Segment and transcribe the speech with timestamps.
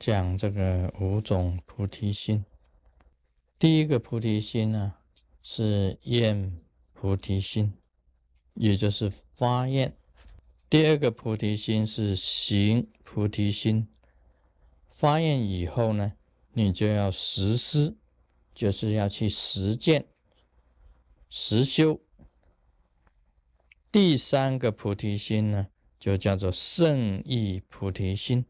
[0.00, 2.46] 讲这个五种菩提心。
[3.58, 4.94] 第一个菩提心呢，
[5.42, 6.56] 是愿
[6.94, 7.74] 菩提心，
[8.54, 9.90] 也就是发愿；
[10.70, 13.88] 第二个菩提心是行菩提心。
[14.88, 16.14] 发愿以后呢，
[16.54, 17.94] 你就要实施，
[18.54, 20.06] 就是要去实践、
[21.28, 22.00] 实修。
[23.92, 25.66] 第三个菩提心呢，
[25.98, 28.46] 就叫做圣意菩提心，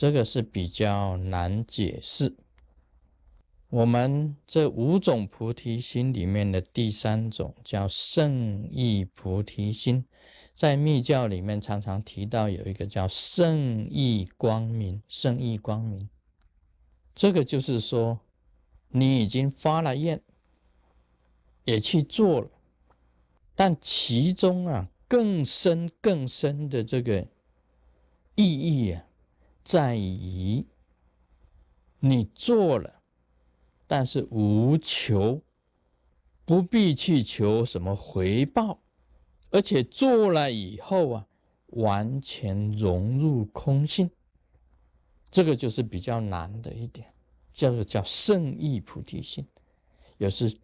[0.00, 2.34] 这个是比较难解释。
[3.68, 10.06] 我们这五种菩提心里面的第三种叫圣意菩提心，
[10.54, 16.08] 在密教里面常常提到有一个叫圣意光明，圣意光明，
[17.14, 18.20] 这个就是说
[18.88, 20.22] 你已经发了愿，
[21.64, 22.48] 也去做了，
[23.54, 27.28] 但其中啊更深更深的这个
[28.34, 29.04] 意义啊，
[29.70, 30.66] 在于
[32.00, 33.02] 你做了。
[33.86, 35.42] 但是无求，
[36.44, 38.80] 不必去求什么回报，
[39.50, 41.26] 而且做了以后啊，
[41.66, 44.10] 完全融入空性，
[45.30, 47.14] 这个就是比较难的一点，
[47.52, 49.46] 叫做叫圣意菩提心，
[50.18, 50.58] 也是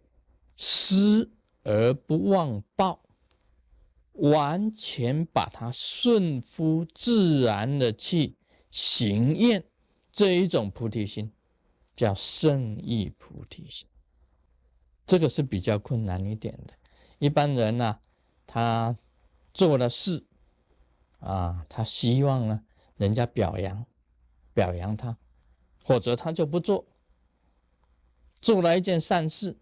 [0.57, 1.31] 施
[1.63, 3.01] 而不忘报，
[4.11, 8.35] 完全把它顺乎自然的去
[8.71, 9.63] 行愿
[10.11, 11.31] 这一种菩提心。
[11.97, 13.87] 叫圣意菩提心，
[15.07, 16.75] 这个是比较困难一点的。
[17.17, 17.99] 一般人呢，
[18.45, 18.95] 他
[19.51, 20.23] 做了事
[21.17, 22.63] 啊，他希望呢
[22.97, 23.83] 人家表扬，
[24.53, 25.17] 表扬他，
[25.81, 26.85] 或者他就不做。
[28.39, 29.57] 做了一件善事，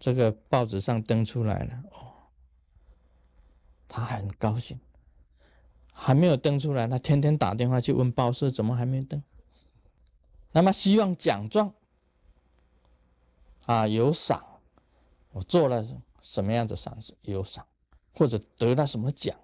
[0.00, 2.30] 这个报纸上登出来了，哦，
[3.86, 4.80] 他很高兴。
[5.92, 9.22] 还没有登出来，他天天打电话去问报社，怎么还没登？
[10.52, 11.72] 那么希望奖状
[13.66, 14.44] 啊有赏，
[15.32, 15.86] 我做了
[16.20, 17.64] 什么样的善事有赏，
[18.12, 19.36] 或者得了什么奖，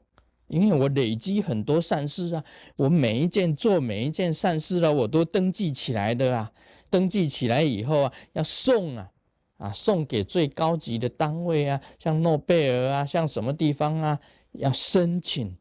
[0.49, 2.45] 因为我累积很多善事啊，
[2.77, 6.53] 我每一件做每一件善事啊，我都登记起来的啊，
[6.91, 9.11] 登记起来以后啊，要送啊
[9.59, 14.19] 啊送给最高级的单位啊，像诺贝尔啊，像什么地方啊，
[14.53, 15.57] 要申请。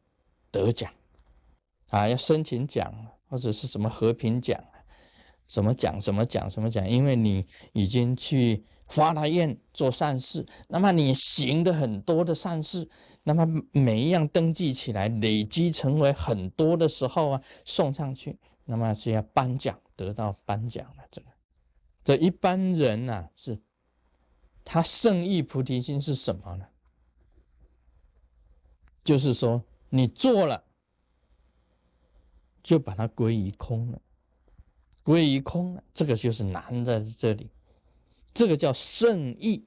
[0.50, 0.92] 得奖
[1.88, 2.92] 啊，要申请奖
[3.28, 4.62] 或者是什么和平奖。
[5.46, 5.98] 怎么讲？
[6.00, 6.48] 怎么讲？
[6.50, 6.86] 怎么讲？
[6.88, 12.86] 因为你已经去发了愿做善事，那么你行的很多的善事，
[13.22, 21.04] 那么每一样登记起来，累积成为很多的时候啊，送上去，那么是要颁奖，得到颁奖了。
[21.10, 21.26] 这个，
[22.04, 23.58] 这一般人呢，是
[24.64, 26.66] 他圣意菩提心是什么呢？
[29.02, 30.64] 就是说，你做了，
[32.62, 34.00] 就把它归于空了。
[35.02, 37.50] 归于空了，这个就是难在这里。
[38.34, 39.64] 这个叫圣意，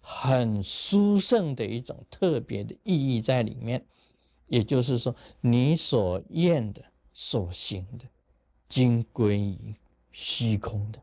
[0.00, 3.86] 很殊胜的一种特别的意义在里面。
[4.48, 6.84] 也就是说，你所愿的、
[7.14, 8.04] 所行的，
[8.68, 9.74] 均归于
[10.10, 11.02] 虚空的。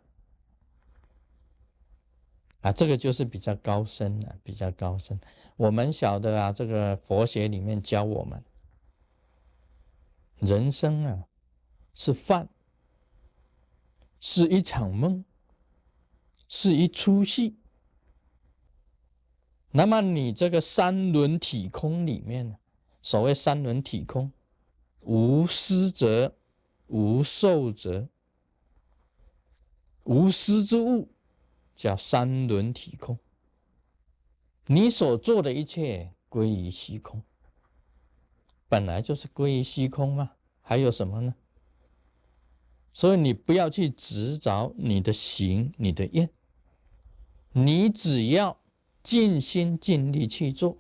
[2.62, 5.19] 啊，这个就是比较高深的，比较高深。
[5.56, 8.44] 我们晓得啊，这个佛学里面教我们，
[10.39, 11.25] 人生啊
[11.94, 12.50] 是饭。
[14.22, 15.23] 是一场梦，
[16.50, 17.55] 是一出戏。
[19.72, 22.59] 那么你这个三轮体空里面，
[23.01, 24.33] 所谓三轮体空，
[25.05, 26.35] 无失者，
[26.88, 28.09] 无受者，
[30.03, 31.13] 无失之物，
[31.73, 33.17] 叫三轮体空。
[34.66, 37.23] 你所做的一切归于虚空，
[38.69, 40.31] 本来就是归于虚空嘛，
[40.62, 41.35] 还有什么呢？
[42.94, 46.30] 所以你不要去执着你的行、你的愿，
[47.52, 48.59] 你只要
[49.02, 50.78] 尽心尽力去做，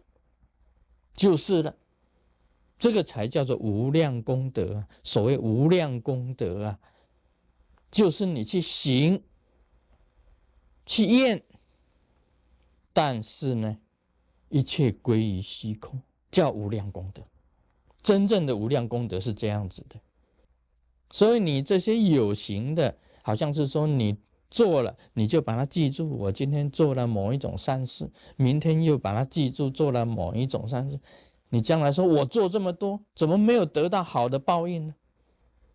[1.13, 1.75] 就是了。
[2.77, 4.85] 这个才叫做无量功德。
[5.03, 6.79] 所谓无量功德啊，
[7.91, 9.23] 就是你去行、
[10.85, 11.43] 去愿，
[12.93, 13.79] 但是呢，
[14.49, 16.01] 一切归于虚空，
[16.31, 17.21] 叫无量功德。
[18.09, 19.99] 真正的无量功德是这样子的。
[21.11, 24.17] 所以你这些有形的，好像是说你
[24.49, 26.09] 做了，你就把它记住。
[26.09, 30.99] 我今天做了某一种善事，明天又把它记住做了某一种善事。
[31.49, 34.95] 你将来说我做这么多，怎么没有得到好的报应呢？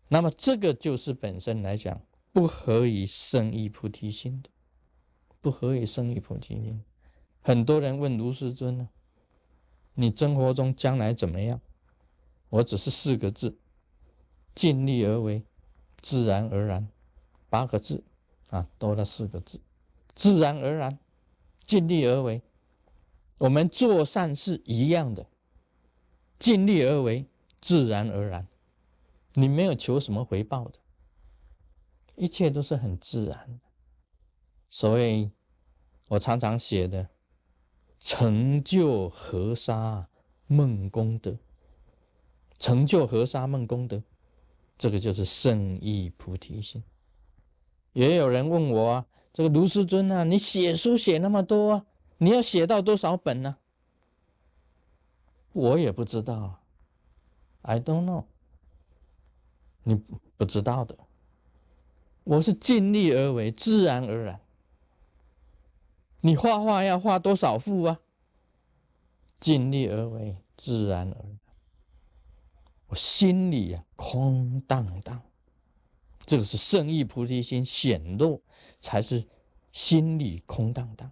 [0.09, 2.01] 那么这个就是本身来讲
[2.33, 4.51] 不合于生意菩提心的，
[5.41, 6.83] 不合于生意菩提心。
[7.41, 8.89] 很多人问卢师尊呢，
[9.95, 11.61] 你生活中将来怎么样？
[12.55, 13.59] 我只是四个字。
[14.55, 15.43] 尽力而为，
[16.01, 16.89] 自然而然，
[17.51, 18.05] 八个字
[18.51, 19.61] 啊，多了四个字，
[20.15, 21.01] 自然而然，
[21.65, 22.43] 尽力而为。
[23.39, 25.27] 我们做善事一样的，
[26.39, 27.27] 尽力而为，
[27.61, 28.47] 自然而然，
[29.33, 30.79] 你没有求什么回报的，
[32.15, 33.67] 一切都是很自然的。
[34.71, 35.33] 所谓
[36.11, 37.09] 我常常写的
[37.99, 40.09] “成就河沙
[40.47, 41.37] 梦功德”，
[42.59, 44.03] 成就河沙梦功德，
[44.79, 46.83] 这个就是圣意菩提心。
[47.93, 51.87] 也有人问我啊，这个卢师尊啊，你写书写那么多啊？
[52.19, 53.57] 你要写到多少本呢？
[55.53, 56.61] 我也不知道
[57.63, 58.25] ，I don't know。
[59.85, 59.95] 你
[60.37, 60.97] 不知道的，
[62.25, 64.41] 我是尽力而为，自然而然。
[66.21, 68.01] 你画画要画多少幅啊？
[69.39, 71.39] 尽力而为，自然而然。
[72.95, 75.23] 心里呀空荡荡，
[76.21, 78.43] 这个是圣意菩提心显露，
[78.81, 79.27] 才是
[79.73, 81.11] 心里空荡荡。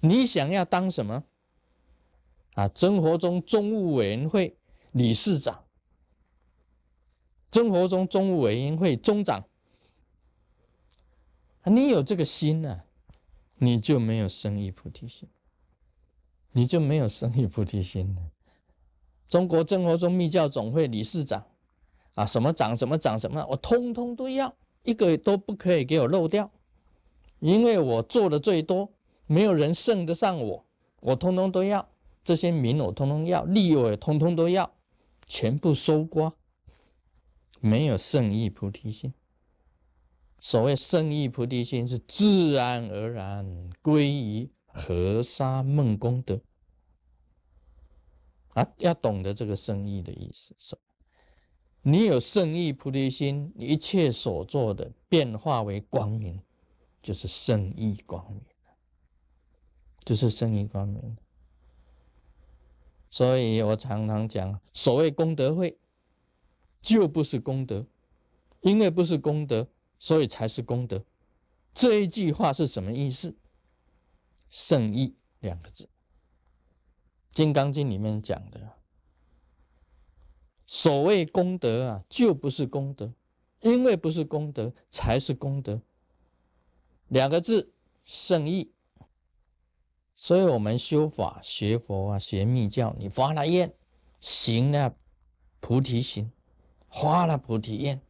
[0.00, 1.24] 你想要当什么？
[2.54, 4.56] 啊，生活中中务委员会
[4.92, 5.64] 理事长，
[7.52, 9.44] 生活中中务委员会中长，
[11.64, 12.82] 你有这个心呢，
[13.56, 15.28] 你就没有生意菩提心，
[16.52, 18.30] 你就没有生意菩提心了。
[19.30, 21.46] 中国生活中密教总会理事长，
[22.16, 26.50] 啊，什么长什么长什么，我通通都要，一个都不可以给我漏掉，
[27.38, 28.90] 因为我做的最多。
[29.28, 30.64] 没有人胜得上我，
[31.02, 31.88] 我通通都要，
[32.24, 34.72] 这些名我通通要，利我也通通都要，
[35.28, 36.32] 全部收刮。
[37.60, 39.14] 没有圣意菩提心。
[40.40, 46.40] 所谓圣意菩提心，是自然而然归于河沙梦功德。
[48.78, 50.76] 要懂得这个圣意的意思，是，
[51.82, 56.42] 你有圣意菩提心，你一切所做的变化为光明，
[57.02, 58.42] 就是圣意光明。
[60.02, 61.18] 就是生意光明，
[63.10, 65.78] 所以我常常讲，所谓功德会，
[66.80, 67.86] 就不是功德，
[68.62, 69.68] 因为不是功德，
[69.98, 71.04] 所以才是功德。
[71.74, 73.36] 这一句话是什么意思？
[74.48, 75.84] 圣意两个字，
[77.32, 78.72] 《金刚经》里面讲的，
[80.66, 83.12] 所谓功德啊，就不是功德，
[83.60, 85.80] 因为不是功德，才是功德。
[87.08, 87.72] 两个字，
[88.04, 88.72] 圣意。
[90.16, 93.72] 所以，我们修法、学佛啊，学密教，你发了愿，
[94.20, 94.94] 行了
[95.60, 96.30] 菩提心，
[96.90, 98.02] 发了菩提愿，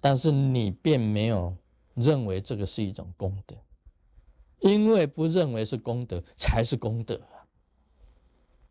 [0.00, 1.56] 但是你并没有
[1.94, 3.56] 认为这个是一种功德，
[4.58, 7.20] 因为不认为是功德，才是功德。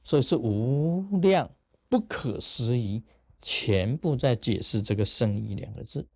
[0.07, 1.51] 所以是无量
[1.89, 3.04] 不可思议，
[3.42, 6.07] 全部在解释这个“圣意”两个字。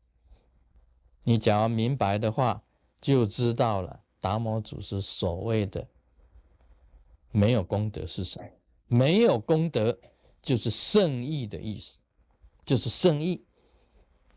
[1.25, 2.63] 你假如明白的话，
[3.01, 4.01] 就知道了。
[4.21, 5.89] 达摩祖师所谓的
[7.31, 8.47] 没有功德是什么？
[8.87, 9.99] 没有功德
[10.41, 11.99] 就是圣意的意思，
[12.63, 13.43] 就是圣意。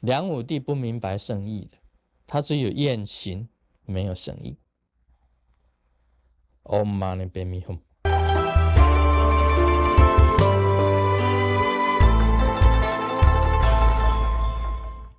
[0.01, 1.79] 梁武帝不明白圣意的，
[2.27, 3.49] 他只有厌行，
[3.85, 4.57] 没有圣意。
[6.65, 7.84] Om Mani Padme Hum。